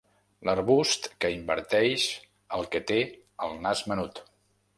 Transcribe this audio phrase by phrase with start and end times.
[0.47, 2.07] L'arbust que inverteix
[2.59, 2.99] el que té
[3.49, 4.25] el nas menut.